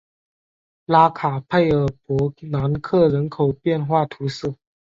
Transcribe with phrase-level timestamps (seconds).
[0.85, 4.55] 拉卡佩尔博南克人口变化图示